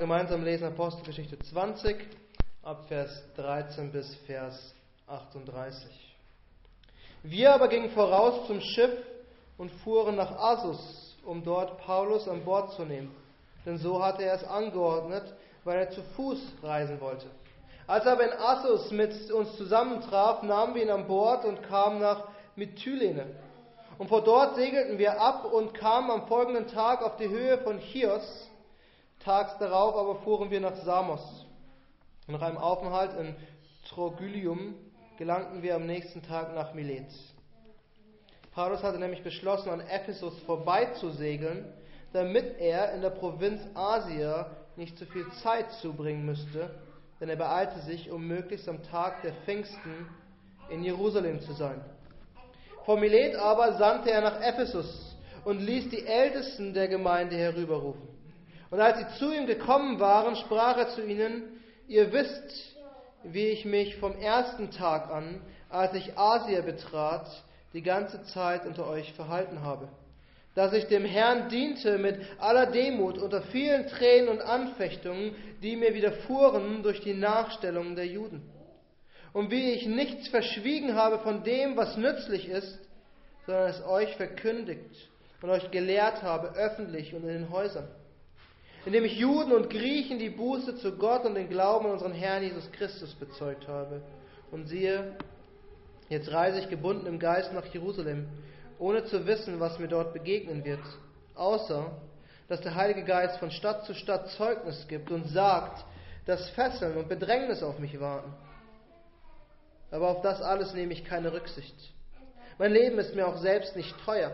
[0.00, 1.94] Gemeinsam lesen Apostelgeschichte 20
[2.62, 4.74] ab Vers 13 bis Vers
[5.06, 6.16] 38.
[7.22, 8.96] Wir aber gingen voraus zum Schiff
[9.58, 13.14] und fuhren nach Assus, um dort Paulus an Bord zu nehmen.
[13.66, 15.34] Denn so hatte er es angeordnet,
[15.64, 17.26] weil er zu Fuß reisen wollte.
[17.86, 22.00] Als er aber in Assus mit uns zusammentraf, nahmen wir ihn an Bord und kamen
[22.00, 22.24] nach
[22.56, 23.26] Methylene.
[23.98, 27.78] Und vor dort segelten wir ab und kamen am folgenden Tag auf die Höhe von
[27.80, 28.49] Chios,
[29.24, 31.46] Tags darauf aber fuhren wir nach Samos.
[32.26, 33.36] Nach einem Aufenthalt in
[33.88, 34.74] Trogylium
[35.18, 37.06] gelangten wir am nächsten Tag nach Milet.
[38.52, 41.72] Paulus hatte nämlich beschlossen, an Ephesus vorbeizusegeln,
[42.12, 46.70] damit er in der Provinz Asia nicht zu viel Zeit zubringen müsste,
[47.20, 50.08] denn er beeilte sich, um möglichst am Tag der Pfingsten
[50.70, 51.84] in Jerusalem zu sein.
[52.86, 55.14] Vor Milet aber sandte er nach Ephesus
[55.44, 58.09] und ließ die Ältesten der Gemeinde herüberrufen.
[58.70, 61.42] Und als sie zu ihm gekommen waren, sprach er zu ihnen,
[61.88, 62.76] ihr wisst,
[63.24, 67.26] wie ich mich vom ersten Tag an, als ich Asia betrat,
[67.72, 69.88] die ganze Zeit unter euch verhalten habe.
[70.54, 75.94] Dass ich dem Herrn diente mit aller Demut unter vielen Tränen und Anfechtungen, die mir
[75.94, 78.42] widerfuhren durch die Nachstellungen der Juden.
[79.32, 82.78] Und wie ich nichts verschwiegen habe von dem, was nützlich ist,
[83.46, 85.08] sondern es euch verkündigt
[85.40, 87.88] und euch gelehrt habe, öffentlich und in den Häusern
[88.86, 92.42] indem ich Juden und Griechen die Buße zu Gott und den Glauben an unseren Herrn
[92.42, 94.02] Jesus Christus bezeugt habe.
[94.50, 95.16] Und siehe,
[96.08, 98.28] jetzt reise ich gebunden im Geist nach Jerusalem,
[98.78, 100.80] ohne zu wissen, was mir dort begegnen wird,
[101.34, 101.90] außer
[102.48, 105.84] dass der Heilige Geist von Stadt zu Stadt Zeugnis gibt und sagt,
[106.26, 108.32] dass Fesseln und Bedrängnis auf mich warten.
[109.90, 111.76] Aber auf das alles nehme ich keine Rücksicht.
[112.58, 114.32] Mein Leben ist mir auch selbst nicht teuer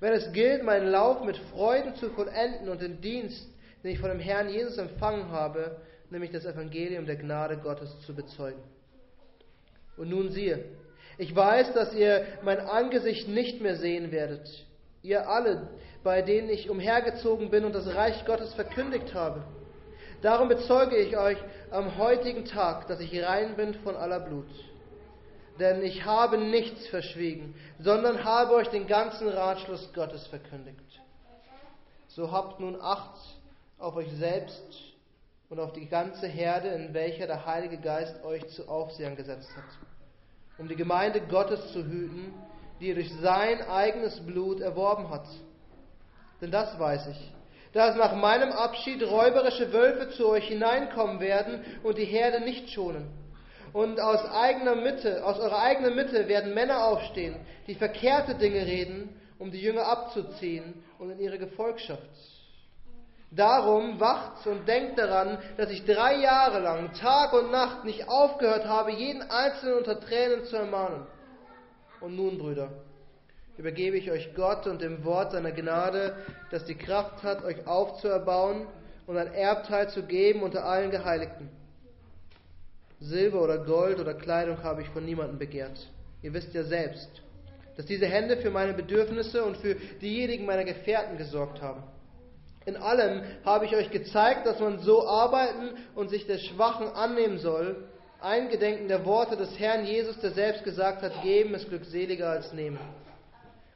[0.00, 3.48] wenn es gilt, meinen Lauf mit Freuden zu vollenden und den Dienst,
[3.82, 5.76] den ich von dem Herrn Jesus empfangen habe,
[6.10, 8.62] nämlich das Evangelium der Gnade Gottes zu bezeugen.
[9.96, 10.64] Und nun siehe,
[11.18, 14.66] ich weiß, dass ihr mein Angesicht nicht mehr sehen werdet,
[15.02, 15.68] ihr alle,
[16.04, 19.42] bei denen ich umhergezogen bin und das Reich Gottes verkündigt habe.
[20.20, 21.38] Darum bezeuge ich euch
[21.70, 24.46] am heutigen Tag, dass ich rein bin von aller Blut
[25.58, 31.00] denn ich habe nichts verschwiegen, sondern habe euch den ganzen Ratschluss Gottes verkündigt.
[32.08, 33.18] So habt nun Acht
[33.78, 34.94] auf euch selbst
[35.48, 39.64] und auf die ganze Herde, in welcher der Heilige Geist euch zu Aufsehern gesetzt hat,
[40.58, 42.34] um die Gemeinde Gottes zu hüten,
[42.80, 45.26] die er durch sein eigenes Blut erworben hat.
[46.40, 47.32] Denn das weiß ich,
[47.72, 53.06] dass nach meinem Abschied räuberische Wölfe zu euch hineinkommen werden und die Herde nicht schonen.
[53.76, 59.20] Und aus eigener Mitte, aus eurer eigenen Mitte werden Männer aufstehen, die verkehrte Dinge reden,
[59.38, 62.08] um die Jünger abzuziehen und in ihre Gefolgschaft.
[63.30, 68.64] Darum wacht und denkt daran, dass ich drei Jahre lang, Tag und Nacht, nicht aufgehört
[68.64, 71.06] habe, jeden Einzelnen unter Tränen zu ermahnen.
[72.00, 72.70] Und nun, Brüder,
[73.58, 76.16] übergebe ich euch Gott und dem Wort seiner Gnade,
[76.50, 78.68] das die Kraft hat, euch aufzuerbauen
[79.06, 81.50] und ein Erbteil zu geben unter allen Geheiligten.
[83.00, 85.86] Silber oder Gold oder Kleidung habe ich von niemandem begehrt.
[86.22, 87.08] Ihr wisst ja selbst,
[87.76, 91.82] dass diese Hände für meine Bedürfnisse und für diejenigen meiner Gefährten gesorgt haben.
[92.64, 97.38] In allem habe ich euch gezeigt, dass man so arbeiten und sich der Schwachen annehmen
[97.38, 97.84] soll,
[98.20, 102.78] eingedenken der Worte des Herrn Jesus, der selbst gesagt hat, geben ist glückseliger als nehmen.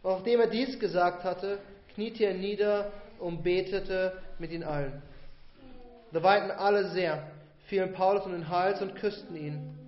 [0.02, 1.58] Und nachdem er dies gesagt hatte,
[1.94, 5.02] kniete er nieder und betete mit ihnen allen.
[6.12, 7.22] Da weinten alle sehr
[7.70, 9.78] fielen Paulus um den Hals und küssten ihn.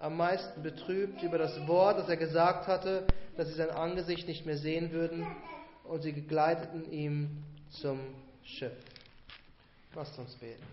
[0.00, 3.06] Am meisten betrübt über das Wort, das er gesagt hatte,
[3.36, 5.24] dass sie sein Angesicht nicht mehr sehen würden,
[5.84, 8.00] und sie begleiteten ihn zum
[8.42, 8.72] Schiff.
[9.94, 10.64] Lasst uns beten.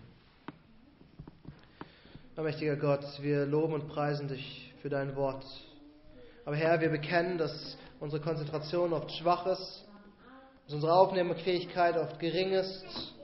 [2.36, 5.46] Mächtiger Gott, wir loben und preisen dich für dein Wort.
[6.44, 9.84] Aber Herr, wir bekennen, dass unsere Konzentration oft schwach ist,
[10.64, 13.14] dass unsere Aufnahmefähigkeit oft gering ist,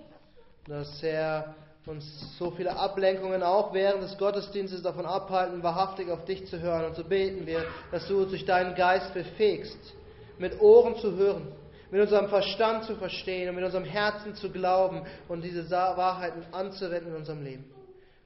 [0.69, 1.57] dass Herr,
[1.91, 6.85] uns so viele Ablenkungen auch während des Gottesdienstes davon abhalten, wahrhaftig auf dich zu hören.
[6.87, 9.95] Und so beten wir, dass du uns durch deinen Geist befähigst,
[10.39, 11.49] mit Ohren zu hören,
[11.91, 17.11] mit unserem Verstand zu verstehen und mit unserem Herzen zu glauben und diese Wahrheiten anzuwenden
[17.11, 17.65] in unserem Leben.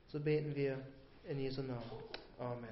[0.08, 0.78] So beten wir
[1.25, 1.82] in Jesu Namen.
[2.38, 2.69] Amen.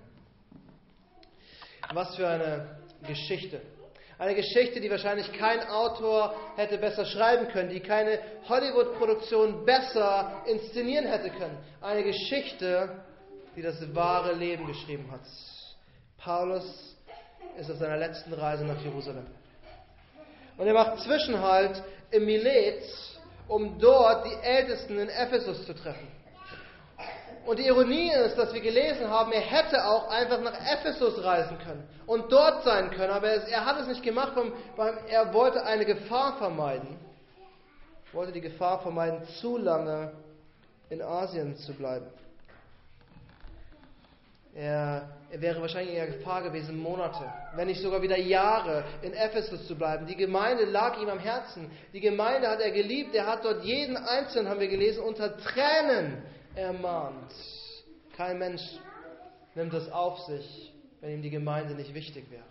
[1.93, 3.61] Was für eine Geschichte.
[4.19, 8.19] Eine Geschichte, die wahrscheinlich kein Autor hätte besser schreiben können, die keine
[8.49, 11.59] Hollywood-Produktion besser inszenieren hätte können.
[11.81, 13.03] Eine Geschichte,
[13.57, 15.21] die das wahre Leben geschrieben hat.
[16.19, 16.97] Paulus
[17.59, 19.27] ist auf seiner letzten Reise nach Jerusalem.
[20.57, 22.85] Und er macht Zwischenhalt im Milet
[23.49, 26.09] um dort die Ältesten in Ephesus zu treffen.
[27.45, 31.59] Und die Ironie ist, dass wir gelesen haben, er hätte auch einfach nach Ephesus reisen
[31.59, 34.33] können und dort sein können, aber er, hat es nicht gemacht,
[34.77, 36.99] weil er wollte eine Gefahr vermeiden.
[38.07, 40.13] Er wollte die Gefahr vermeiden, zu lange
[40.89, 42.07] in Asien zu bleiben.
[44.55, 47.25] Er, er, wäre wahrscheinlich eher Gefahr gewesen, Monate,
[47.57, 50.07] wenn nicht sogar wieder Jahre in Ephesus zu bleiben.
[50.07, 51.71] Die Gemeinde lag ihm am Herzen.
[51.95, 53.15] Die Gemeinde hat er geliebt.
[53.15, 56.23] Er hat dort jeden Einzelnen, haben wir gelesen, unter Tränen
[56.55, 57.33] ermahnt.
[58.17, 58.63] Kein Mensch
[59.55, 62.45] nimmt das auf sich, wenn ihm die Gemeinde nicht wichtig wäre.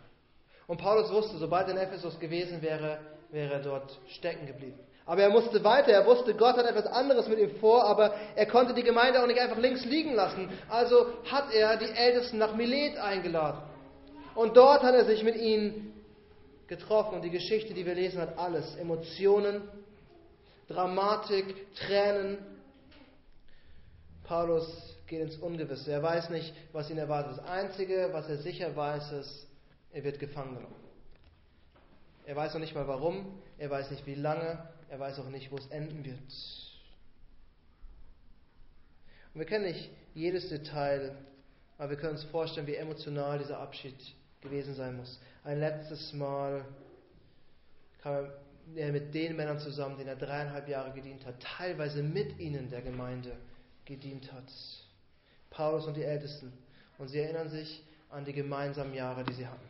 [0.68, 3.00] Und Paulus wusste, sobald er in Ephesus gewesen wäre,
[3.32, 4.80] wäre er dort stecken geblieben.
[5.06, 8.46] Aber er musste weiter, er wusste, Gott hat etwas anderes mit ihm vor, aber er
[8.46, 10.50] konnte die Gemeinde auch nicht einfach links liegen lassen.
[10.70, 13.62] Also hat er die Ältesten nach Milet eingeladen.
[14.36, 15.94] Und dort hat er sich mit ihnen
[16.68, 17.16] getroffen.
[17.16, 18.76] Und die Geschichte, die wir lesen, hat alles.
[18.76, 19.64] Emotionen,
[20.70, 22.38] Dramatik, Tränen,
[24.32, 25.92] Paulus geht ins Ungewisse.
[25.92, 27.38] Er weiß nicht, was ihn erwartet.
[27.38, 29.46] Das Einzige, was er sicher weiß, ist,
[29.92, 30.76] er wird gefangen genommen.
[32.26, 35.52] Er weiß noch nicht mal warum, er weiß nicht wie lange, er weiß auch nicht,
[35.52, 36.18] wo es enden wird.
[39.34, 41.14] Und wir kennen nicht jedes Detail,
[41.78, 43.98] aber wir können uns vorstellen, wie emotional dieser Abschied
[44.40, 45.20] gewesen sein muss.
[45.44, 46.64] Ein letztes Mal
[48.02, 48.30] kam
[48.78, 52.82] er mit den Männern zusammen, denen er dreieinhalb Jahre gedient hat, teilweise mit ihnen der
[52.82, 53.36] Gemeinde
[53.86, 54.52] gedient hat.
[55.50, 56.52] Paulus und die Ältesten.
[56.98, 59.68] Und sie erinnern sich an die gemeinsamen Jahre, die sie hatten.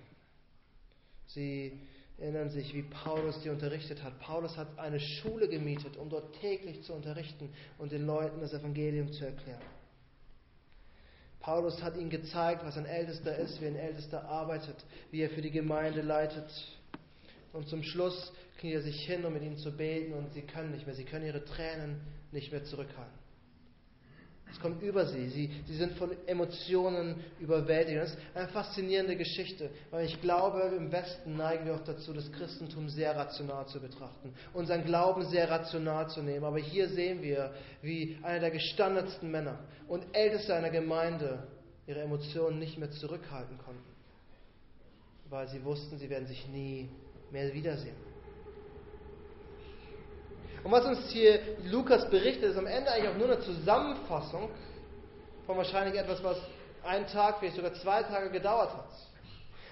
[1.27, 1.79] Sie
[2.17, 4.19] erinnern sich, wie Paulus die unterrichtet hat.
[4.19, 9.11] Paulus hat eine Schule gemietet, um dort täglich zu unterrichten und den Leuten das Evangelium
[9.11, 9.61] zu erklären.
[11.39, 14.75] Paulus hat ihnen gezeigt, was ein Ältester ist, wie ein Ältester arbeitet,
[15.09, 16.51] wie er für die Gemeinde leitet.
[17.53, 20.71] Und zum Schluss kniet er sich hin, um mit ihnen zu beten, und sie können
[20.71, 21.99] nicht mehr, sie können ihre Tränen
[22.31, 23.20] nicht mehr zurückhalten.
[24.51, 25.29] Es kommt über sie.
[25.29, 25.49] sie.
[25.65, 27.97] Sie sind von Emotionen überwältigt.
[27.97, 32.31] Das ist eine faszinierende Geschichte, weil ich glaube, im Westen neigen wir auch dazu, das
[32.31, 36.43] Christentum sehr rational zu betrachten, unseren Glauben sehr rational zu nehmen.
[36.43, 41.47] Aber hier sehen wir, wie einer der gestandetsten Männer und Älteste einer Gemeinde
[41.87, 43.83] ihre Emotionen nicht mehr zurückhalten konnten,
[45.29, 46.89] weil sie wussten, sie werden sich nie
[47.31, 48.10] mehr wiedersehen.
[50.63, 54.49] Und was uns hier Lukas berichtet, ist am Ende eigentlich auch nur eine Zusammenfassung
[55.45, 56.37] von wahrscheinlich etwas, was
[56.83, 58.89] einen Tag, vielleicht sogar zwei Tage gedauert hat.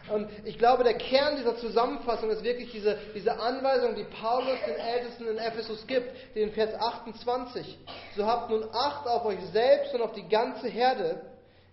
[0.10, 4.76] Und ich glaube, der Kern dieser Zusammenfassung ist wirklich diese, diese Anweisung, die Paulus den
[4.76, 7.78] Ältesten in Ephesus gibt, den Vers 28.
[8.16, 11.22] So habt nun Acht auf euch selbst und auf die ganze Herde,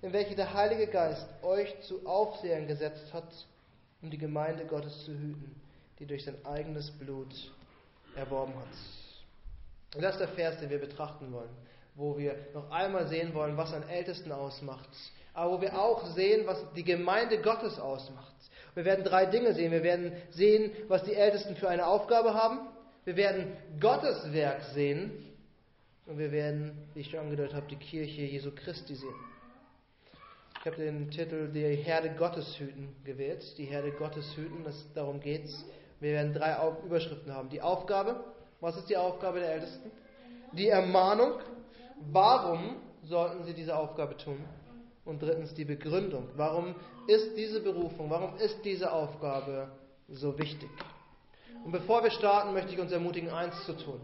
[0.03, 3.29] in welche der Heilige Geist euch zu Aufsehern gesetzt hat,
[4.03, 5.59] um die Gemeinde Gottes zu hüten,
[5.99, 7.33] die durch sein eigenes Blut
[8.17, 9.06] erworben hat.
[9.95, 11.51] Und das ist der Vers, den wir betrachten wollen,
[11.95, 14.89] wo wir noch einmal sehen wollen, was einen Ältesten ausmacht,
[15.33, 18.35] aber wo wir auch sehen, was die Gemeinde Gottes ausmacht.
[18.77, 19.73] Wir werden drei Dinge sehen.
[19.73, 22.61] Wir werden sehen, was die Ältesten für eine Aufgabe haben.
[23.07, 25.13] Wir werden Gottes Werk sehen.
[26.05, 29.15] Und wir werden, wie ich schon angedeutet habe, die Kirche Jesu Christi sehen.
[30.61, 33.43] Ich habe den Titel Die Herde Gottes hüten gewählt.
[33.57, 35.65] Die Herde Gottes hüten, das, darum geht es.
[36.01, 36.55] Wir werden drei
[36.85, 37.49] Überschriften haben.
[37.49, 38.25] Die Aufgabe,
[38.61, 39.91] was ist die Aufgabe der Ältesten?
[40.53, 41.33] Die Ermahnung.
[42.13, 44.45] Warum sollten sie diese Aufgabe tun?
[45.05, 46.29] Und drittens die Begründung.
[46.37, 46.75] Warum
[47.07, 49.69] ist diese Berufung, warum ist diese Aufgabe
[50.09, 50.69] so wichtig?
[51.65, 54.01] Und bevor wir starten, möchte ich uns ermutigen, eins zu tun.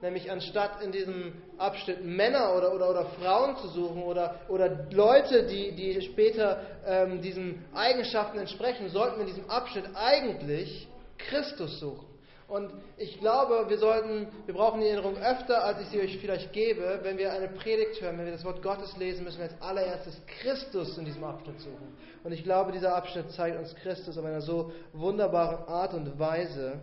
[0.00, 5.46] Nämlich anstatt in diesem Abschnitt Männer oder, oder, oder Frauen zu suchen oder, oder Leute,
[5.46, 12.11] die, die später ähm, diesen Eigenschaften entsprechen, sollten wir in diesem Abschnitt eigentlich Christus suchen.
[12.52, 16.52] Und ich glaube, wir sollten, wir brauchen die Erinnerung öfter, als ich sie euch vielleicht
[16.52, 19.62] gebe, wenn wir eine Predigt hören, wenn wir das Wort Gottes lesen, müssen wir als
[19.62, 21.96] allererstes Christus in diesem Abschnitt suchen.
[22.22, 26.80] Und ich glaube, dieser Abschnitt zeigt uns Christus auf einer so wunderbaren Art und Weise,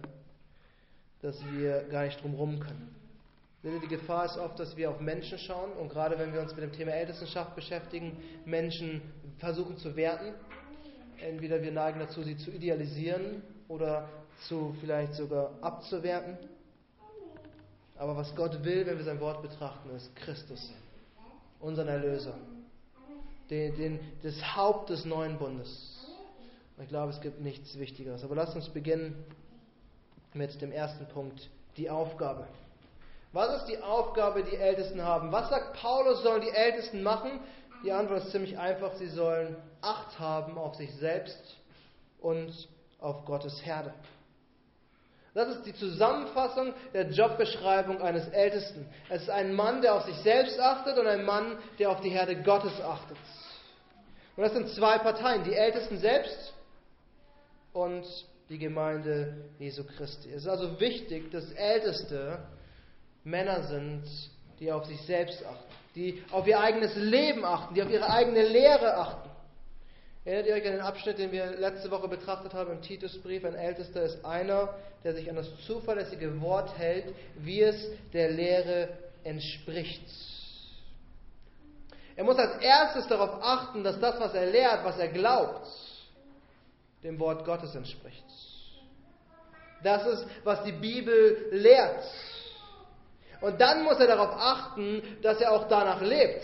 [1.22, 2.96] dass wir gar nicht drum herum können.
[3.62, 6.64] Die Gefahr ist oft, dass wir auf Menschen schauen und gerade wenn wir uns mit
[6.64, 9.04] dem Thema Ältestenschaft beschäftigen, Menschen
[9.38, 10.34] versuchen zu werten.
[11.22, 14.10] Entweder wir neigen dazu, sie zu idealisieren oder
[14.48, 16.38] zu vielleicht sogar abzuwerten.
[17.98, 20.72] Aber was Gott will, wenn wir sein Wort betrachten, ist Christus,
[21.60, 22.34] unseren Erlöser,
[23.50, 26.08] den, den, das Haupt des neuen Bundes.
[26.78, 28.24] Und ich glaube, es gibt nichts Wichtigeres.
[28.24, 29.26] Aber lasst uns beginnen
[30.34, 32.48] mit dem ersten Punkt, die Aufgabe.
[33.34, 35.32] Was ist die Aufgabe, die Ältesten haben?
[35.32, 37.40] Was sagt Paulus, sollen die Ältesten machen?
[37.84, 38.96] Die Antwort ist ziemlich einfach.
[38.96, 41.58] Sie sollen Acht haben auf sich selbst
[42.20, 42.68] und
[43.00, 43.94] auf Gottes Herde.
[45.34, 48.88] Das ist die Zusammenfassung der Jobbeschreibung eines Ältesten.
[49.10, 52.10] Es ist ein Mann, der auf sich selbst achtet und ein Mann, der auf die
[52.10, 53.18] Herde Gottes achtet.
[54.36, 56.54] Und das sind zwei Parteien, die Ältesten selbst
[57.74, 58.06] und
[58.50, 60.30] die Gemeinde Jesu Christi.
[60.30, 62.40] Es ist also wichtig, dass Älteste
[63.24, 64.04] Männer sind,
[64.60, 68.44] die auf sich selbst achten, die auf ihr eigenes Leben achten, die auf ihre eigene
[68.48, 69.29] Lehre achten.
[70.26, 73.46] Erinnert ihr euch an den Abschnitt, den wir letzte Woche betrachtet haben im Titusbrief?
[73.46, 78.90] Ein Ältester ist einer, der sich an das zuverlässige Wort hält, wie es der Lehre
[79.24, 80.04] entspricht.
[82.18, 85.66] Er muss als erstes darauf achten, dass das, was er lehrt, was er glaubt,
[87.02, 88.26] dem Wort Gottes entspricht.
[89.82, 92.04] Das ist, was die Bibel lehrt.
[93.40, 96.44] Und dann muss er darauf achten, dass er auch danach lebt.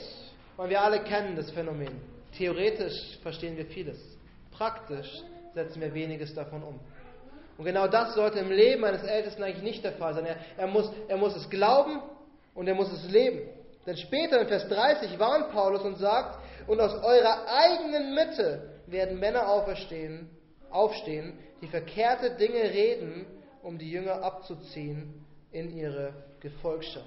[0.55, 2.14] Weil wir alle kennen das Phänomen.
[2.37, 3.97] Theoretisch verstehen wir vieles.
[4.51, 5.09] Praktisch
[5.53, 6.79] setzen wir weniges davon um.
[7.57, 10.25] Und genau das sollte im Leben eines Ältesten eigentlich nicht der Fall sein.
[10.25, 12.01] Er, er, muss, er muss es glauben
[12.53, 13.47] und er muss es leben.
[13.85, 19.19] Denn später in Vers 30 warnt Paulus und sagt, und aus eurer eigenen Mitte werden
[19.19, 20.29] Männer auferstehen,
[20.69, 23.25] aufstehen, die verkehrte Dinge reden,
[23.61, 27.05] um die Jünger abzuziehen in ihre Gefolgschaft.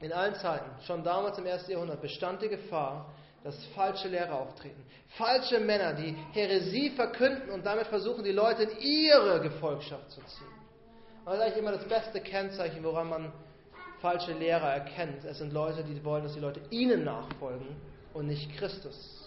[0.00, 3.12] In allen Zeiten, schon damals im ersten Jahrhundert, bestand die Gefahr,
[3.44, 4.82] dass falsche Lehrer auftreten.
[5.18, 10.46] Falsche Männer, die Häresie verkünden und damit versuchen, die Leute in ihre Gefolgschaft zu ziehen.
[11.26, 13.32] das ist eigentlich immer das beste Kennzeichen, woran man
[14.00, 15.24] falsche Lehrer erkennt.
[15.24, 17.76] Es sind Leute, die wollen, dass die Leute ihnen nachfolgen
[18.14, 19.20] und nicht Christus.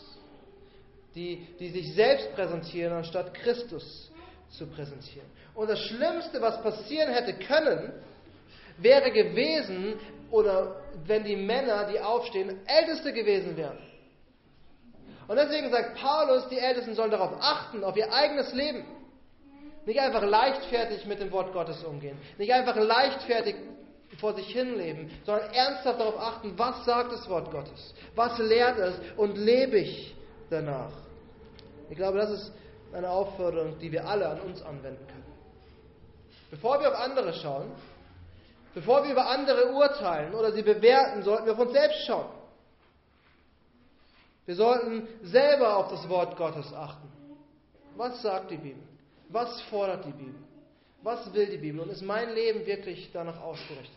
[1.14, 4.12] Die, die sich selbst präsentieren, anstatt Christus
[4.50, 5.28] zu präsentieren.
[5.54, 7.94] Und das Schlimmste, was passieren hätte können,
[8.78, 9.96] wäre gewesen,
[10.32, 13.78] oder wenn die Männer, die aufstehen, Älteste gewesen wären.
[15.28, 18.86] Und deswegen sagt Paulus, die Ältesten sollen darauf achten, auf ihr eigenes Leben.
[19.86, 22.18] Nicht einfach leichtfertig mit dem Wort Gottes umgehen.
[22.38, 23.56] Nicht einfach leichtfertig
[24.20, 27.94] vor sich hinleben, sondern ernsthaft darauf achten, was sagt das Wort Gottes?
[28.16, 30.16] Was lehrt es und lebe ich
[30.50, 30.92] danach?
[31.90, 32.52] Ich glaube, das ist
[32.94, 35.26] eine Aufforderung, die wir alle an uns anwenden können.
[36.50, 37.72] Bevor wir auf andere schauen,
[38.74, 42.37] bevor wir über andere urteilen oder sie bewerten, sollten wir auf uns selbst schauen.
[44.48, 47.12] Wir sollten selber auf das Wort Gottes achten.
[47.98, 48.82] Was sagt die Bibel?
[49.28, 50.42] Was fordert die Bibel?
[51.04, 51.82] Was will die Bibel?
[51.82, 53.92] Und ist mein Leben wirklich danach ausgerichtet?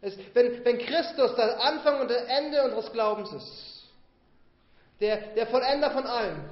[0.00, 3.82] Es, wenn, wenn Christus der Anfang und das Ende unseres Glaubens ist,
[5.00, 6.44] der, der Vollender von allem,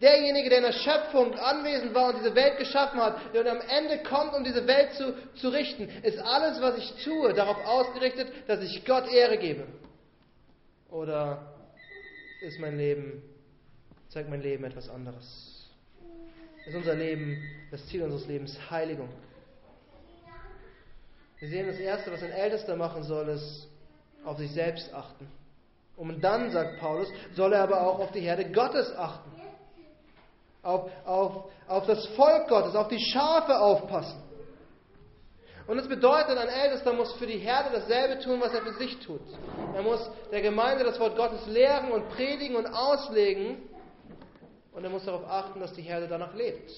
[0.00, 4.02] derjenige, der in der Schöpfung anwesend war und diese Welt geschaffen hat, der am Ende
[4.02, 8.62] kommt, um diese Welt zu, zu richten, ist alles, was ich tue, darauf ausgerichtet, dass
[8.62, 9.66] ich Gott Ehre gebe?
[10.90, 11.57] Oder
[12.40, 13.22] ist mein Leben,
[14.08, 15.66] zeigt mein Leben etwas anderes?
[16.66, 19.08] Ist unser Leben, das Ziel unseres Lebens Heiligung?
[21.38, 23.68] Wir sehen, das Erste, was ein Ältester machen soll, ist
[24.24, 25.28] auf sich selbst achten.
[25.96, 29.30] Und dann, sagt Paulus, soll er aber auch auf die Herde Gottes achten.
[30.62, 34.20] Auf, auf, auf das Volk Gottes, auf die Schafe aufpassen.
[35.68, 38.98] Und das bedeutet, ein Ältester muss für die Herde dasselbe tun, was er für sich
[39.00, 39.20] tut.
[39.74, 43.68] Er muss der Gemeinde das Wort Gottes lehren und predigen und auslegen.
[44.72, 46.72] Und er muss darauf achten, dass die Herde danach lebt.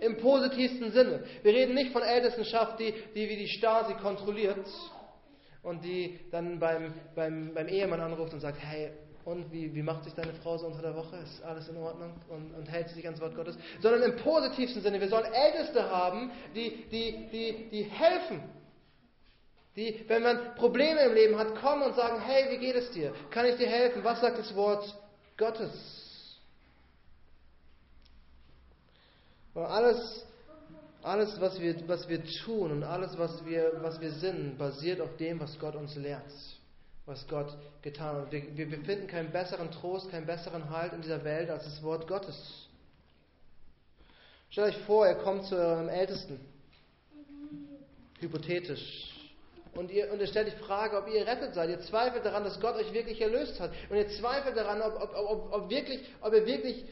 [0.00, 1.22] Im positivsten Sinne.
[1.44, 4.66] Wir reden nicht von Ältestenschaft, die, die wie die Stasi kontrolliert
[5.62, 8.90] und die dann beim, beim, beim Ehemann anruft und sagt, hey,
[9.30, 11.16] und wie, wie macht sich deine Frau so unter der Woche?
[11.18, 12.12] Ist alles in Ordnung?
[12.28, 13.56] Und, und hält sie sich ans Wort Gottes?
[13.80, 15.00] Sondern im positivsten Sinne.
[15.00, 18.42] Wir sollen Älteste haben, die, die, die, die helfen.
[19.76, 23.14] Die, wenn man Probleme im Leben hat, kommen und sagen, hey, wie geht es dir?
[23.30, 24.02] Kann ich dir helfen?
[24.02, 24.92] Was sagt das Wort
[25.36, 26.40] Gottes?
[29.54, 30.26] Und alles,
[31.02, 35.16] alles was, wir, was wir tun und alles, was wir, was wir sind, basiert auf
[35.18, 36.32] dem, was Gott uns lehrt
[37.10, 37.52] was Gott
[37.82, 38.32] getan hat.
[38.32, 42.68] Wir, finden keinen besseren Trost, keinen besseren Halt in dieser Welt als das Wort Gottes.
[44.50, 46.40] Stellt euch vor, ihr kommt zu eurem Ältesten,
[48.20, 49.08] hypothetisch,
[49.74, 51.70] und ihr, und ihr stellt die Frage, ob ihr rettet seid.
[51.70, 53.70] Ihr zweifelt daran, dass Gott euch wirklich erlöst hat.
[53.88, 56.84] Und ihr zweifelt daran, ob, ob, ob, ob, wirklich, ob ihr wirklich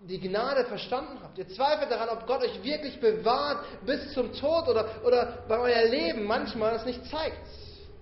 [0.00, 1.36] die Gnade verstanden habt.
[1.36, 5.84] Ihr zweifelt daran, ob Gott euch wirklich bewahrt bis zum Tod oder, oder bei euer
[5.84, 7.36] Leben manchmal es nicht zeigt.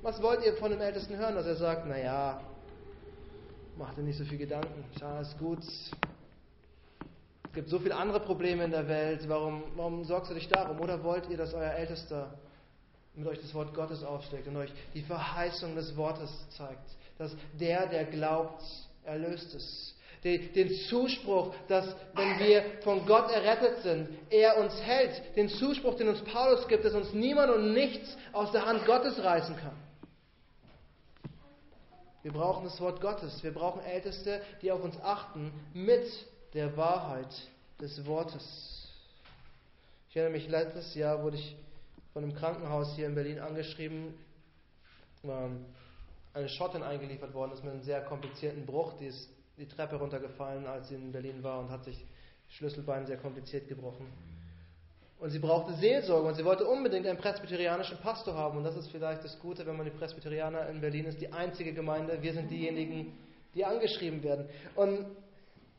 [0.04, 2.38] Was wollt ihr von dem Ältesten hören, dass er sagt, naja,
[3.78, 5.60] mach dir nicht so viel Gedanken, ist alles gut.
[5.60, 10.78] Es gibt so viele andere Probleme in der Welt, warum, warum sorgst du dich darum?
[10.78, 12.34] Oder wollt ihr, dass euer Ältester
[13.14, 16.84] mit euch das Wort Gottes aufschlägt und euch die Verheißung des Wortes zeigt,
[17.16, 18.62] dass der, der glaubt,
[19.04, 19.96] erlöst ist.
[20.22, 25.34] den Zuspruch, dass wenn wir von Gott errettet sind, er uns hält.
[25.34, 29.18] Den Zuspruch, den uns Paulus gibt, dass uns niemand und nichts aus der Hand Gottes
[29.24, 29.83] reißen kann.
[32.24, 33.42] Wir brauchen das Wort Gottes.
[33.44, 36.06] Wir brauchen Älteste, die auf uns achten mit
[36.54, 37.28] der Wahrheit
[37.78, 38.88] des Wortes.
[40.08, 41.54] Ich erinnere mich, letztes Jahr wurde ich
[42.14, 44.14] von einem Krankenhaus hier in Berlin angeschrieben,
[45.24, 45.66] ähm,
[46.32, 48.94] eine Schottin eingeliefert worden ist mit einem sehr komplizierten Bruch.
[48.94, 49.28] Die ist
[49.58, 52.06] die Treppe runtergefallen, als sie in Berlin war und hat sich
[52.48, 54.06] Schlüsselbein sehr kompliziert gebrochen.
[55.20, 58.58] Und sie brauchte Seelsorge und sie wollte unbedingt einen presbyterianischen Pastor haben.
[58.58, 61.72] Und das ist vielleicht das Gute, wenn man die Presbyterianer in Berlin ist, die einzige
[61.72, 62.18] Gemeinde.
[62.20, 63.16] Wir sind diejenigen,
[63.54, 64.48] die angeschrieben werden.
[64.74, 65.06] Und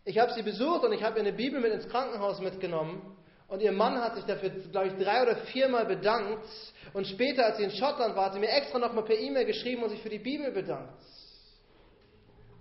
[0.06, 3.16] ich habe sie besucht und ich habe ihr eine Bibel mit ins Krankenhaus mitgenommen.
[3.48, 6.48] Und ihr Mann hat sich dafür, glaube ich, drei oder viermal bedankt.
[6.94, 9.84] Und später, als sie in Schottland war, hat sie mir extra nochmal per E-Mail geschrieben
[9.84, 10.94] und sich für die Bibel bedankt.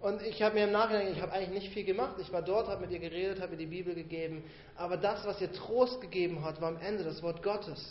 [0.05, 2.17] Und ich habe mir im Nachhinein, ich habe eigentlich nicht viel gemacht.
[2.21, 4.45] Ich war dort, habe mit ihr geredet, habe ihr die Bibel gegeben.
[4.77, 7.83] Aber das, was ihr Trost gegeben hat, war am Ende das Wort Gottes.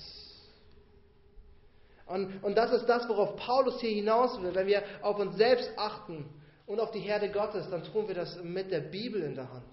[2.05, 4.53] Und, und das ist das, worauf Paulus hier hinaus will.
[4.53, 6.29] Wenn wir auf uns selbst achten
[6.67, 9.63] und auf die Herde Gottes, dann tun wir das mit der Bibel in der Hand.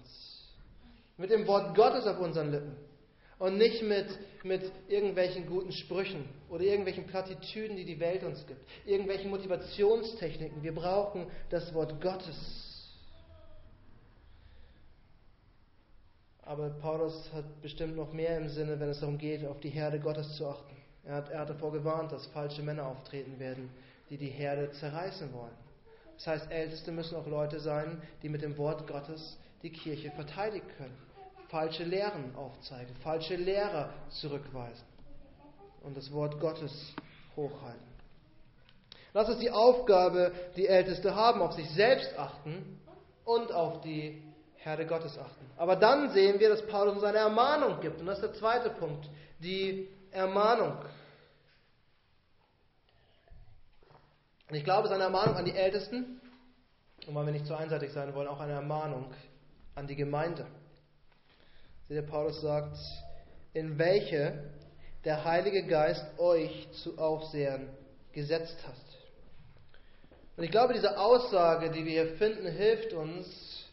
[1.17, 2.90] Mit dem Wort Gottes auf unseren Lippen
[3.41, 4.05] und nicht mit,
[4.43, 10.61] mit irgendwelchen guten Sprüchen oder irgendwelchen Plattitüden, die die Welt uns gibt, irgendwelchen Motivationstechniken.
[10.61, 12.37] Wir brauchen das Wort Gottes.
[16.43, 19.99] Aber Paulus hat bestimmt noch mehr im Sinne, wenn es darum geht, auf die Herde
[19.99, 20.75] Gottes zu achten.
[21.03, 23.71] Er hat, er hat davor gewarnt, dass falsche Männer auftreten werden,
[24.11, 25.57] die die Herde zerreißen wollen.
[26.17, 30.67] Das heißt, Älteste müssen auch Leute sein, die mit dem Wort Gottes die Kirche verteidigen
[30.77, 31.10] können
[31.51, 34.85] falsche Lehren aufzeigen, falsche Lehrer zurückweisen
[35.83, 36.95] und das Wort Gottes
[37.35, 37.91] hochhalten.
[39.13, 42.79] Das ist die Aufgabe, die Älteste haben, auf sich selbst achten
[43.25, 44.23] und auf die
[44.55, 45.45] Herde Gottes achten.
[45.57, 47.99] Aber dann sehen wir, dass Paulus uns eine Ermahnung gibt.
[47.99, 50.77] Und das ist der zweite Punkt, die Ermahnung.
[54.49, 56.21] Und ich glaube, es ist eine Ermahnung an die Ältesten,
[57.05, 59.11] und weil wir nicht zu einseitig sein wollen, auch eine Ermahnung
[59.75, 60.45] an die Gemeinde
[61.95, 62.77] der Paulus sagt,
[63.53, 64.43] in welche
[65.03, 67.69] der Heilige Geist euch zu Aufsehern
[68.13, 68.75] gesetzt hat.
[70.37, 73.69] Und ich glaube, diese Aussage, die wir hier finden, hilft uns,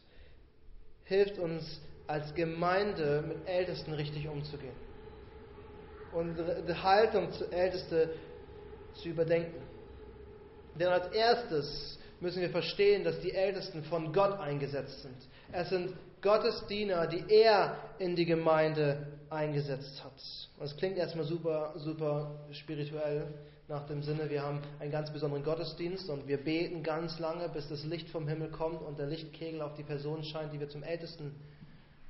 [1.04, 4.76] hilft uns als Gemeinde mit Ältesten richtig umzugehen.
[6.12, 8.10] Und die Haltung zu Ältesten
[8.94, 9.62] zu überdenken.
[10.74, 15.16] Denn als erstes müssen wir verstehen, dass die Ältesten von Gott eingesetzt sind.
[15.52, 20.14] Es sind Gottes Diener, die er in die Gemeinde eingesetzt hat.
[20.60, 23.26] Es klingt erstmal super, super spirituell
[23.68, 27.68] nach dem Sinne, wir haben einen ganz besonderen Gottesdienst und wir beten ganz lange, bis
[27.68, 30.82] das Licht vom Himmel kommt und der Lichtkegel auf die Person scheint, die wir zum
[30.82, 31.34] Ältesten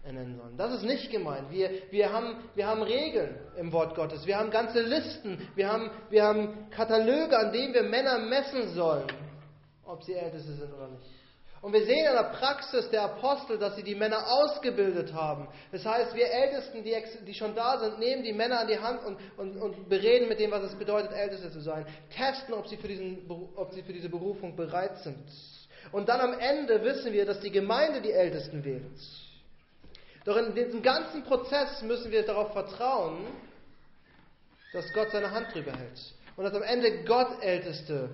[0.05, 0.57] nennen sollen.
[0.57, 1.51] Das ist nicht gemeint.
[1.51, 4.25] Wir, wir, haben, wir haben Regeln im Wort Gottes.
[4.25, 5.39] Wir haben ganze Listen.
[5.57, 9.09] Wir haben, wir haben Kataloge, an denen wir Männer messen sollen,
[9.85, 11.18] ob sie Älteste sind oder nicht.
[11.61, 15.49] Und wir sehen in der Praxis der Apostel, dass sie die Männer ausgebildet haben.
[15.73, 16.95] Das heißt, wir Ältesten, die,
[17.27, 20.39] die schon da sind, nehmen die Männer an die Hand und, und, und bereden mit
[20.39, 21.85] dem, was es bedeutet, Älteste zu sein.
[22.15, 25.19] Testen, ob sie, für diesen, ob sie für diese Berufung bereit sind.
[25.91, 28.85] Und dann am Ende wissen wir, dass die Gemeinde die Ältesten wählt.
[30.25, 33.27] Doch in diesem ganzen Prozess müssen wir darauf vertrauen,
[34.73, 36.15] dass Gott seine Hand drüber hält.
[36.37, 38.11] Und dass am Ende Gott Älteste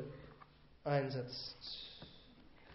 [0.84, 1.83] einsetzt.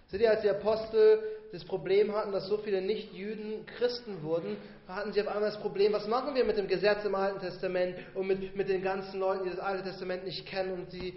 [0.09, 1.19] Seht ihr, als die Apostel
[1.51, 5.93] das Problem hatten, dass so viele Nicht-Jüden Christen wurden, hatten sie auf einmal das Problem,
[5.93, 9.43] was machen wir mit dem Gesetz im Alten Testament und mit, mit den ganzen Leuten,
[9.43, 10.73] die das Alte Testament nicht kennen.
[10.73, 11.13] Und sie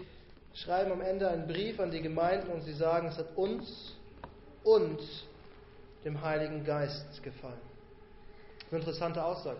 [0.53, 3.95] schreiben am Ende einen Brief an die Gemeinden und sie sagen, es hat uns
[4.63, 4.99] und
[6.05, 7.59] dem Heiligen Geist gefallen.
[8.69, 9.59] Eine interessante Aussage.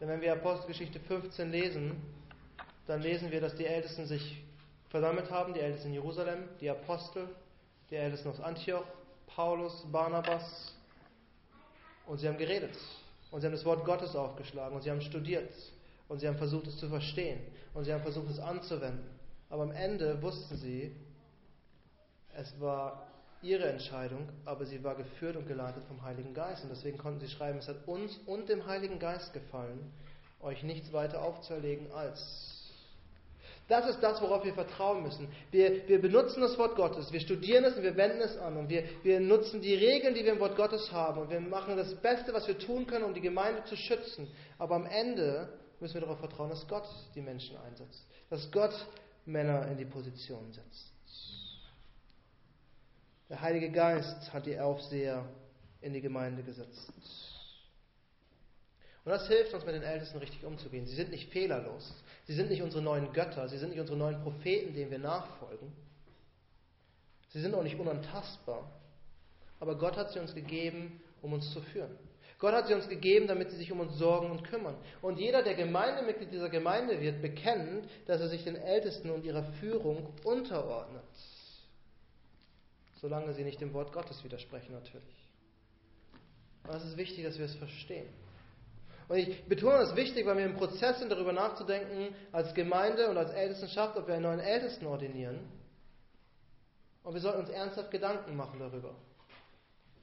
[0.00, 2.00] Denn wenn wir Apostelgeschichte 15 lesen,
[2.86, 4.42] dann lesen wir, dass die Ältesten sich
[4.88, 7.28] versammelt haben, die Ältesten in Jerusalem, die Apostel,
[7.90, 8.84] die Ältesten aus Antioch,
[9.26, 10.74] Paulus, Barnabas.
[12.06, 12.76] Und sie haben geredet.
[13.30, 14.74] Und sie haben das Wort Gottes aufgeschlagen.
[14.74, 15.52] Und sie haben studiert.
[16.08, 17.40] Und sie haben versucht, es zu verstehen.
[17.74, 19.04] Und sie haben versucht, es anzuwenden.
[19.48, 20.94] Aber am Ende wussten sie,
[22.34, 23.06] es war
[23.42, 26.62] ihre Entscheidung, aber sie war geführt und geleitet vom Heiligen Geist.
[26.62, 29.92] Und deswegen konnten sie schreiben, es hat uns und dem Heiligen Geist gefallen,
[30.40, 32.59] euch nichts weiter aufzuerlegen als
[33.70, 35.28] das ist das, worauf wir vertrauen müssen.
[35.52, 38.68] Wir, wir benutzen das Wort Gottes, wir studieren es und wir wenden es an und
[38.68, 41.94] wir, wir nutzen die Regeln, die wir im Wort Gottes haben und wir machen das
[41.94, 44.28] Beste, was wir tun können, um die Gemeinde zu schützen.
[44.58, 48.74] Aber am Ende müssen wir darauf vertrauen, dass Gott die Menschen einsetzt, dass Gott
[49.24, 50.92] Männer in die Position setzt.
[53.28, 55.24] Der Heilige Geist hat die Aufseher
[55.80, 56.92] in die Gemeinde gesetzt.
[59.04, 60.86] Und das hilft uns, mit den Ältesten richtig umzugehen.
[60.86, 61.94] Sie sind nicht fehlerlos.
[62.30, 63.48] Sie sind nicht unsere neuen Götter.
[63.48, 65.72] Sie sind nicht unsere neuen Propheten, denen wir nachfolgen.
[67.30, 68.70] Sie sind auch nicht unantastbar.
[69.58, 71.90] Aber Gott hat sie uns gegeben, um uns zu führen.
[72.38, 74.76] Gott hat sie uns gegeben, damit sie sich um uns sorgen und kümmern.
[75.02, 79.42] Und jeder, der Gemeindemitglied dieser Gemeinde wird, bekennt, dass er sich den Ältesten und ihrer
[79.54, 81.02] Führung unterordnet.
[83.00, 85.26] Solange sie nicht dem Wort Gottes widersprechen, natürlich.
[86.62, 88.06] Aber es ist wichtig, dass wir es verstehen.
[89.10, 93.16] Und ich betone das wichtig, weil wir im Prozess sind, darüber nachzudenken, als Gemeinde und
[93.16, 95.40] als Ältestenschaft, ob wir einen neuen Ältesten ordinieren.
[97.02, 98.94] Und wir sollten uns ernsthaft Gedanken machen darüber.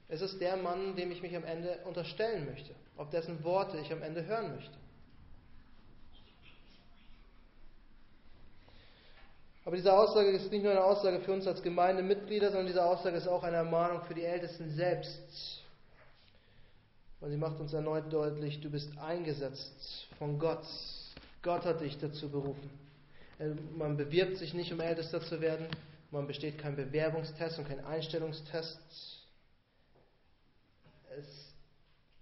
[0.08, 3.90] Es ist der Mann, dem ich mich am Ende unterstellen möchte, auf dessen Worte ich
[3.90, 4.76] am Ende hören möchte.
[9.64, 13.16] Aber diese Aussage ist nicht nur eine Aussage für uns als Gemeindemitglieder, sondern diese Aussage
[13.16, 15.64] ist auch eine Ermahnung für die Ältesten selbst.
[17.20, 20.64] Weil sie macht uns erneut deutlich, du bist eingesetzt von Gott.
[21.42, 22.70] Gott hat dich dazu berufen.
[23.38, 25.66] Äh, man bewirbt sich nicht, um Ältester zu werden.
[26.10, 28.78] Man besteht keinen Bewerbungstest und keinen Einstellungstest
[31.18, 31.54] es,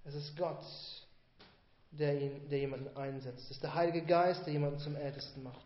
[0.05, 0.65] es ist Gott,
[1.91, 3.45] der, ihn, der jemanden einsetzt.
[3.45, 5.57] Es ist der Heilige Geist, der jemanden zum Ältesten macht.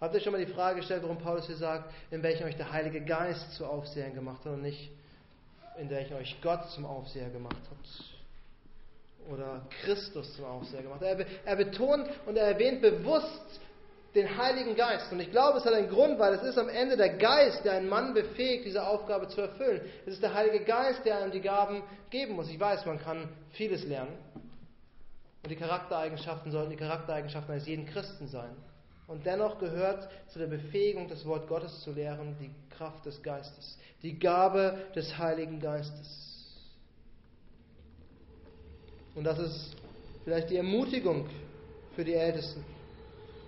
[0.00, 2.70] Habt ihr schon mal die Frage gestellt, warum Paulus hier sagt, in welchem euch der
[2.70, 4.90] Heilige Geist zu Aufsehern gemacht hat und nicht
[5.78, 9.32] in welchem euch Gott zum Aufseher gemacht hat?
[9.32, 11.18] Oder Christus zum Aufseher gemacht hat?
[11.18, 13.60] Er, er betont und er erwähnt bewusst
[14.14, 15.12] den Heiligen Geist.
[15.12, 17.74] Und ich glaube, es hat einen Grund, weil es ist am Ende der Geist, der
[17.74, 19.82] einen Mann befähigt, diese Aufgabe zu erfüllen.
[20.06, 22.48] Es ist der Heilige Geist, der einem die Gaben geben muss.
[22.48, 24.16] Ich weiß, man kann vieles lernen.
[25.42, 28.56] Und die Charaktereigenschaften sollten die Charaktereigenschaften eines jeden Christen sein.
[29.06, 33.78] Und dennoch gehört zu der Befähigung, das Wort Gottes zu lehren, die Kraft des Geistes,
[34.02, 36.26] die Gabe des Heiligen Geistes.
[39.14, 39.76] Und das ist
[40.24, 41.28] vielleicht die Ermutigung
[41.94, 42.64] für die Ältesten.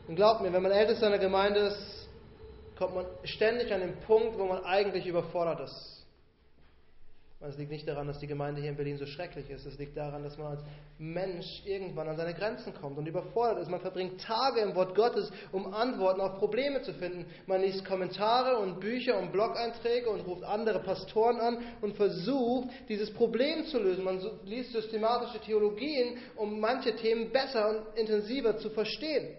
[0.07, 2.09] Und glaubt mir, wenn man Ältester einer Gemeinde ist,
[2.79, 5.98] kommt man ständig an den Punkt, wo man eigentlich überfordert ist.
[7.41, 9.65] Es liegt nicht daran, dass die Gemeinde hier in Berlin so schrecklich ist.
[9.65, 10.63] Es liegt daran, dass man als
[10.99, 13.71] Mensch irgendwann an seine Grenzen kommt und überfordert ist.
[13.71, 17.27] Man verbringt Tage im Wort Gottes, um Antworten auf Probleme zu finden.
[17.47, 23.15] Man liest Kommentare und Bücher und Blog-Einträge und ruft andere Pastoren an und versucht, dieses
[23.15, 24.03] Problem zu lösen.
[24.03, 29.37] Man liest systematische Theologien, um manche Themen besser und intensiver zu verstehen.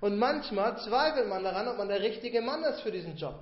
[0.00, 3.38] Und manchmal zweifelt man daran, ob man der richtige Mann ist für diesen Job.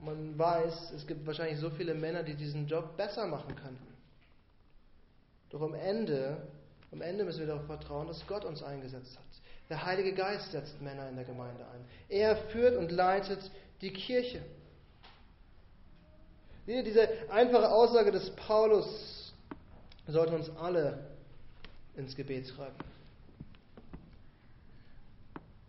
[0.00, 3.86] Man weiß, es gibt wahrscheinlich so viele Männer, die diesen Job besser machen könnten.
[5.50, 6.36] Doch am Ende,
[6.92, 9.24] am Ende müssen wir darauf vertrauen, dass Gott uns eingesetzt hat.
[9.68, 11.84] Der Heilige Geist setzt Männer in der Gemeinde ein.
[12.08, 14.42] Er führt und leitet die Kirche.
[16.66, 19.32] Diese einfache Aussage des Paulus
[20.06, 20.98] sollte uns alle
[21.96, 22.76] ins Gebet schreiben.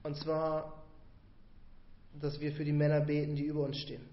[0.04, 0.84] Und zwar,
[2.20, 4.09] dass wir für die Männer beten, die über uns stehen.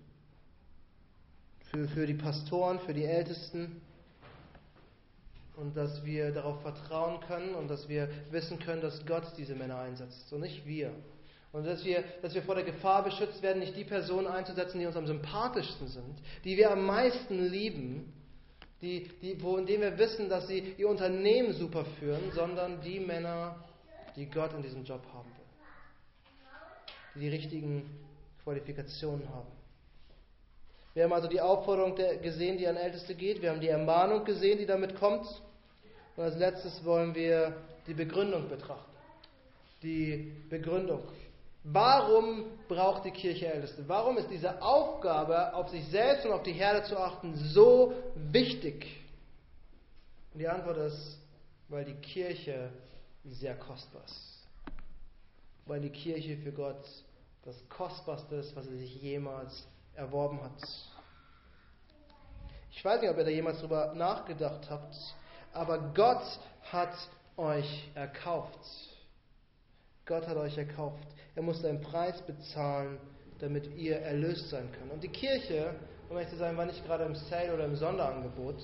[1.76, 3.82] Für, für die Pastoren, für die Ältesten.
[5.56, 9.80] Und dass wir darauf vertrauen können und dass wir wissen können, dass Gott diese Männer
[9.80, 10.90] einsetzt und nicht wir.
[11.52, 14.86] Und dass wir, dass wir vor der Gefahr beschützt werden, nicht die Personen einzusetzen, die
[14.86, 18.10] uns am sympathischsten sind, die wir am meisten lieben,
[18.80, 23.56] die, die, wo, indem wir wissen, dass sie ihr Unternehmen super führen, sondern die Männer,
[24.16, 25.44] die Gott in diesem Job haben will.
[27.16, 27.82] Die die richtigen
[28.44, 29.55] Qualifikationen haben.
[30.96, 33.42] Wir haben also die Aufforderung gesehen, die an Älteste geht.
[33.42, 35.26] Wir haben die Ermahnung gesehen, die damit kommt.
[36.16, 37.54] Und als letztes wollen wir
[37.86, 38.96] die Begründung betrachten.
[39.82, 41.02] Die Begründung.
[41.64, 43.86] Warum braucht die Kirche Älteste?
[43.86, 48.86] Warum ist diese Aufgabe, auf sich selbst und auf die Herde zu achten, so wichtig?
[50.32, 51.18] Und die Antwort ist,
[51.68, 52.70] weil die Kirche
[53.22, 54.48] sehr kostbar ist.
[55.66, 56.86] Weil die Kirche für Gott
[57.44, 60.52] das Kostbarste ist, was er sich jemals erworben hat.
[62.70, 64.94] Ich weiß nicht, ob ihr da jemals drüber nachgedacht habt,
[65.52, 66.22] aber Gott
[66.70, 66.94] hat
[67.36, 68.60] euch erkauft.
[70.04, 71.06] Gott hat euch erkauft.
[71.34, 72.98] Er musste einen Preis bezahlen,
[73.38, 74.92] damit ihr erlöst sein könnt.
[74.92, 75.74] Und die Kirche,
[76.08, 78.62] um ehrlich zu sein, war nicht gerade im Sale oder im Sonderangebot.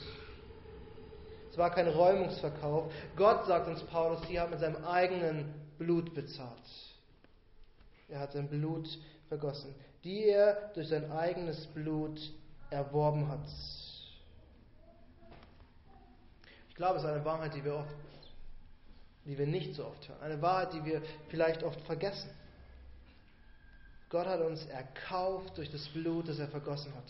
[1.51, 2.90] Es war kein Räumungsverkauf.
[3.16, 6.62] Gott, sagt uns Paulus, sie hat mit seinem eigenen Blut bezahlt.
[8.09, 8.88] Er hat sein Blut
[9.29, 12.19] vergossen, die er durch sein eigenes Blut
[12.71, 13.47] erworben hat.
[16.69, 17.95] Ich glaube, es ist eine Wahrheit, die wir oft,
[19.25, 20.21] die wir nicht so oft hören.
[20.23, 22.31] Eine Wahrheit, die wir vielleicht oft vergessen.
[24.09, 27.05] Gott hat uns erkauft durch das Blut, das er vergossen hat.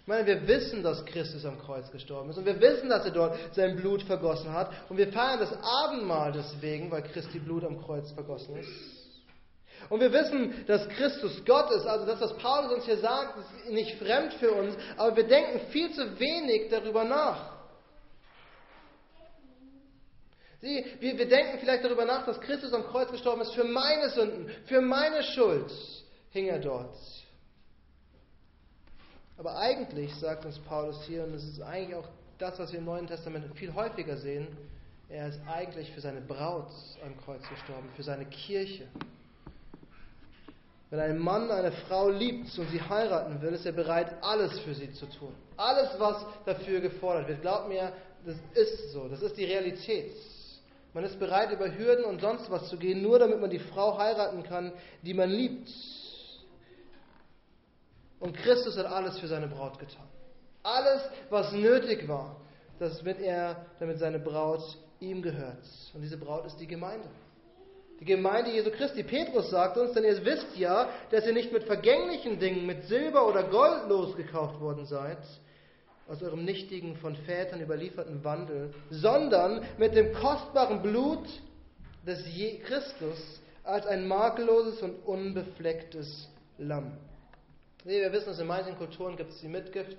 [0.00, 3.10] Ich meine, wir wissen, dass Christus am Kreuz gestorben ist und wir wissen, dass er
[3.10, 7.82] dort sein Blut vergossen hat und wir feiern das Abendmahl deswegen, weil Christi Blut am
[7.82, 8.95] Kreuz vergossen ist.
[9.88, 13.70] Und wir wissen, dass Christus Gott ist, also das, was Paulus uns hier sagt, ist
[13.70, 17.56] nicht fremd für uns, aber wir denken viel zu wenig darüber nach.
[20.60, 24.08] Sie, wir, wir denken vielleicht darüber nach, dass Christus am Kreuz gestorben ist für meine
[24.10, 25.70] Sünden, für meine Schuld
[26.30, 26.96] hing er dort.
[29.38, 32.86] Aber eigentlich sagt uns Paulus hier, und das ist eigentlich auch das, was wir im
[32.86, 34.48] Neuen Testament viel häufiger sehen,
[35.08, 36.70] er ist eigentlich für seine Braut
[37.04, 38.88] am Kreuz gestorben, für seine Kirche.
[40.90, 44.74] Wenn ein Mann eine Frau liebt und sie heiraten will, ist er bereit, alles für
[44.74, 45.34] sie zu tun.
[45.56, 47.42] Alles, was dafür gefordert wird.
[47.42, 47.92] Glaubt mir,
[48.24, 49.08] das ist so.
[49.08, 50.14] Das ist die Realität.
[50.94, 53.98] Man ist bereit, über Hürden und sonst was zu gehen, nur damit man die Frau
[53.98, 54.72] heiraten kann,
[55.02, 55.68] die man liebt.
[58.20, 60.06] Und Christus hat alles für seine Braut getan.
[60.62, 62.36] Alles, was nötig war,
[62.78, 64.62] damit er, damit seine Braut
[65.00, 65.64] ihm gehört.
[65.94, 67.08] Und diese Braut ist die Gemeinde.
[68.00, 69.02] Die Gemeinde Jesu Christi.
[69.02, 73.26] Petrus sagt uns, denn ihr wisst ja, dass ihr nicht mit vergänglichen Dingen, mit Silber
[73.26, 75.18] oder Gold losgekauft worden seid,
[76.06, 81.26] aus eurem nichtigen, von Vätern überlieferten Wandel, sondern mit dem kostbaren Blut
[82.06, 82.22] des
[82.64, 86.28] Christus als ein makelloses und unbeflecktes
[86.58, 86.98] Lamm.
[87.84, 89.98] Wir wissen es, in manchen Kulturen gibt es die Mitgift.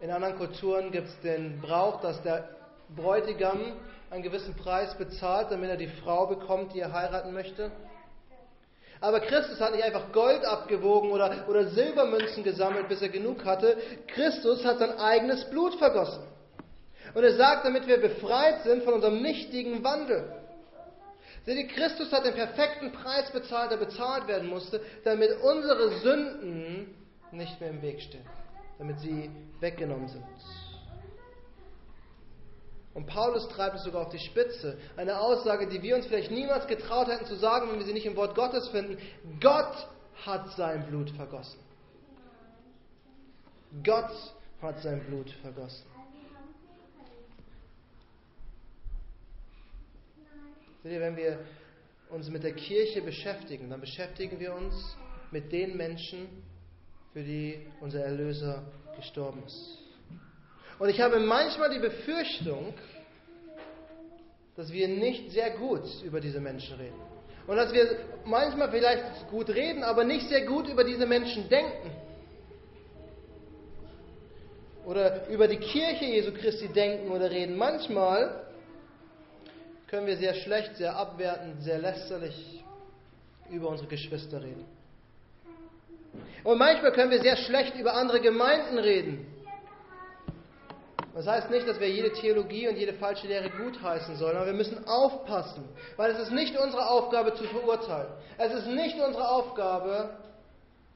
[0.00, 2.57] In anderen Kulturen gibt es den Brauch, dass der
[2.96, 3.60] Bräutigam
[4.10, 7.70] einen gewissen Preis bezahlt, damit er die Frau bekommt, die er heiraten möchte.
[9.00, 13.76] Aber Christus hat nicht einfach Gold abgewogen oder, oder Silbermünzen gesammelt, bis er genug hatte.
[14.08, 16.24] Christus hat sein eigenes Blut vergossen.
[17.14, 20.32] Und er sagt, damit wir befreit sind von unserem nichtigen Wandel.
[21.46, 26.94] Seht ihr, Christus hat den perfekten Preis bezahlt, der bezahlt werden musste, damit unsere Sünden
[27.30, 28.26] nicht mehr im Weg stehen,
[28.78, 30.24] damit sie weggenommen sind.
[32.98, 34.76] Und Paulus treibt es sogar auf die Spitze.
[34.96, 38.06] Eine Aussage, die wir uns vielleicht niemals getraut hätten zu sagen, wenn wir sie nicht
[38.06, 38.98] im Wort Gottes finden.
[39.40, 39.86] Gott
[40.26, 41.60] hat sein Blut vergossen.
[43.84, 44.10] Gott
[44.60, 45.86] hat sein Blut vergossen.
[50.82, 51.38] Seht ihr, wenn wir
[52.10, 54.96] uns mit der Kirche beschäftigen, dann beschäftigen wir uns
[55.30, 56.26] mit den Menschen,
[57.12, 58.64] für die unser Erlöser
[58.96, 59.87] gestorben ist.
[60.78, 62.74] Und ich habe manchmal die Befürchtung,
[64.56, 67.00] dass wir nicht sehr gut über diese Menschen reden.
[67.46, 71.90] Und dass wir manchmal vielleicht gut reden, aber nicht sehr gut über diese Menschen denken.
[74.84, 77.56] Oder über die Kirche Jesu Christi denken oder reden.
[77.56, 78.44] Manchmal
[79.86, 82.64] können wir sehr schlecht, sehr abwertend, sehr lästerlich
[83.50, 84.64] über unsere Geschwister reden.
[86.44, 89.26] Und manchmal können wir sehr schlecht über andere Gemeinden reden.
[91.18, 94.52] Das heißt nicht, dass wir jede Theologie und jede falsche Lehre gutheißen sollen, aber wir
[94.52, 95.64] müssen aufpassen,
[95.96, 98.12] weil es ist nicht unsere Aufgabe zu verurteilen.
[98.38, 100.16] Es ist nicht unsere Aufgabe,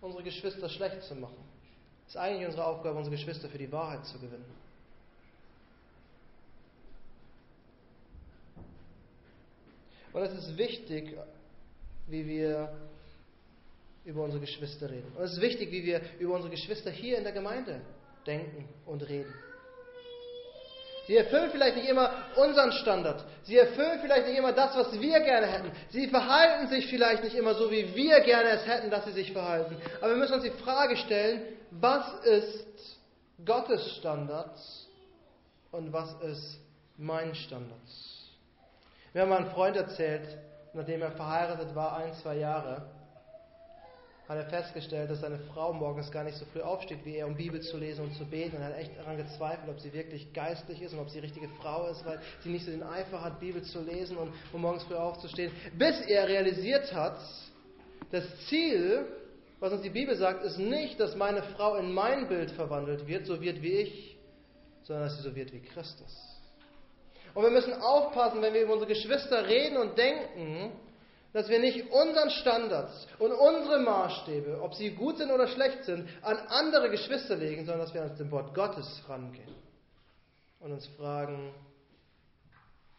[0.00, 1.44] unsere Geschwister schlecht zu machen.
[2.06, 4.44] Es ist eigentlich unsere Aufgabe, unsere Geschwister für die Wahrheit zu gewinnen.
[10.12, 11.18] Und es ist wichtig,
[12.06, 12.72] wie wir
[14.04, 15.10] über unsere Geschwister reden.
[15.16, 17.80] Und es ist wichtig, wie wir über unsere Geschwister hier in der Gemeinde
[18.24, 19.34] denken und reden.
[21.06, 23.24] Sie erfüllen vielleicht nicht immer unseren Standard.
[23.42, 25.72] Sie erfüllen vielleicht nicht immer das, was wir gerne hätten.
[25.90, 29.32] Sie verhalten sich vielleicht nicht immer so, wie wir gerne es hätten, dass sie sich
[29.32, 29.76] verhalten.
[30.00, 32.98] Aber wir müssen uns die Frage stellen, was ist
[33.44, 34.56] Gottes Standard
[35.72, 36.60] und was ist
[36.96, 37.78] mein Standard?
[39.12, 40.38] Mir hat mal ein Freund erzählt,
[40.72, 42.82] nachdem er verheiratet war, ein, zwei Jahre,
[44.28, 47.34] hat er festgestellt, dass seine Frau morgens gar nicht so früh aufsteht wie er, um
[47.34, 48.56] Bibel zu lesen und zu beten.
[48.56, 51.26] Und er hat echt daran gezweifelt, ob sie wirklich geistlich ist und ob sie die
[51.26, 54.60] richtige Frau ist, weil sie nicht so den Eifer hat, Bibel zu lesen und um
[54.60, 55.52] morgens früh aufzustehen.
[55.76, 57.18] Bis er realisiert hat,
[58.12, 59.06] das Ziel,
[59.58, 63.26] was uns die Bibel sagt, ist nicht, dass meine Frau in mein Bild verwandelt wird,
[63.26, 64.16] so wird wie ich,
[64.84, 66.32] sondern dass sie so wird wie Christus.
[67.34, 70.72] Und wir müssen aufpassen, wenn wir über unsere Geschwister reden und denken,
[71.32, 76.08] dass wir nicht unseren Standards und unsere Maßstäbe, ob sie gut sind oder schlecht sind,
[76.22, 79.54] an andere Geschwister legen, sondern dass wir an dem Wort Gottes rangehen
[80.60, 81.52] und uns fragen,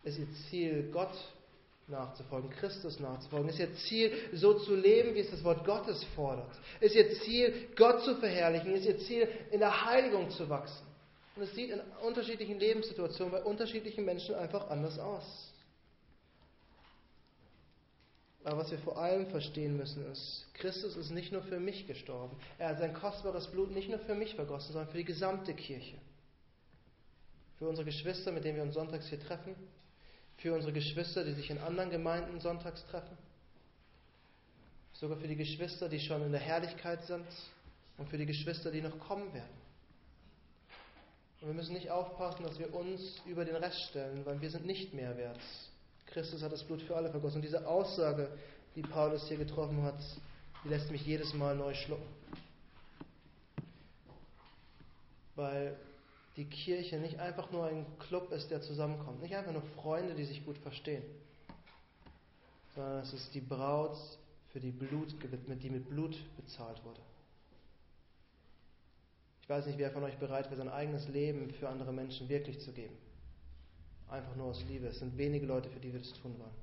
[0.04, 1.14] ist ihr Ziel, Gott
[1.88, 3.50] nachzufolgen, Christus nachzufolgen?
[3.50, 6.52] Ist ihr Ziel, so zu leben, wie es das Wort Gottes fordert?
[6.80, 8.74] Ist ihr Ziel, Gott zu verherrlichen?
[8.74, 10.86] Ist ihr Ziel, in der Heiligung zu wachsen?
[11.36, 15.53] Und es sieht in unterschiedlichen Lebenssituationen bei unterschiedlichen Menschen einfach anders aus.
[18.46, 22.36] Aber was wir vor allem verstehen müssen ist, Christus ist nicht nur für mich gestorben.
[22.58, 25.98] Er hat sein kostbares Blut nicht nur für mich vergossen, sondern für die gesamte Kirche.
[27.58, 29.56] Für unsere Geschwister, mit denen wir uns sonntags hier treffen.
[30.38, 33.18] Für unsere Geschwister, die sich in anderen Gemeinden sonntags treffen.
[34.94, 37.26] Sogar für die Geschwister, die schon in der Herrlichkeit sind.
[37.98, 39.64] Und für die Geschwister, die noch kommen werden.
[41.40, 44.66] Und wir müssen nicht aufpassen, dass wir uns über den Rest stellen, weil wir sind
[44.66, 45.40] nicht mehr wert.
[46.08, 47.38] Christus hat das Blut für alle vergossen.
[47.38, 48.30] Und diese Aussage,
[48.76, 50.00] die Paulus hier getroffen hat,
[50.64, 52.08] die lässt mich jedes Mal neu schlucken.
[55.36, 55.76] Weil
[56.38, 59.22] die Kirche nicht einfach nur ein Club ist, der zusammenkommt.
[59.22, 61.04] Nicht einfach nur Freunde, die sich gut verstehen.
[62.76, 63.98] Sondern es ist die Braut
[64.52, 67.02] für die Blut gewidmet, die mit Blut bezahlt wurde.
[69.42, 72.62] Ich weiß nicht, wer von euch bereit wäre, sein eigenes Leben für andere Menschen wirklich
[72.62, 72.96] zu geben.
[74.10, 74.88] Einfach nur aus Liebe.
[74.88, 76.56] Es sind wenige Leute, für die wir das tun wollen.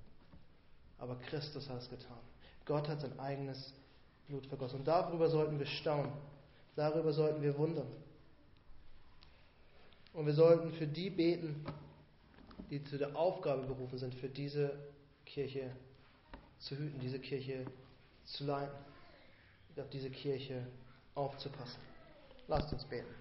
[0.98, 2.18] Aber Christus hat es getan.
[2.64, 3.72] Gott hat sein eigenes
[4.29, 4.81] Blut vergossen.
[4.81, 6.12] Und darüber sollten wir staunen.
[6.76, 7.88] Darüber sollten wir wundern.
[10.12, 11.64] Und wir sollten für die beten,
[12.70, 14.72] die zu der Aufgabe berufen sind, für diese
[15.24, 15.70] Kirche
[16.59, 17.64] zu hüten, diese Kirche
[18.24, 18.76] zu leiten,
[19.79, 20.66] auf diese Kirche
[21.14, 21.81] aufzupassen.
[22.48, 23.20] Lasst uns beten.